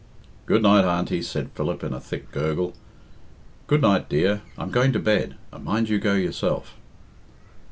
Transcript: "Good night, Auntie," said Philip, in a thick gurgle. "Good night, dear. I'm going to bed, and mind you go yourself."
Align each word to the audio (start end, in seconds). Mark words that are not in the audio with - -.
"Good 0.47 0.63
night, 0.63 0.83
Auntie," 0.83 1.21
said 1.21 1.51
Philip, 1.53 1.83
in 1.83 1.93
a 1.93 1.99
thick 1.99 2.31
gurgle. 2.31 2.73
"Good 3.67 3.83
night, 3.83 4.09
dear. 4.09 4.41
I'm 4.57 4.71
going 4.71 4.93
to 4.93 4.99
bed, 4.99 5.35
and 5.51 5.63
mind 5.63 5.89
you 5.89 5.99
go 5.99 6.15
yourself." 6.15 6.75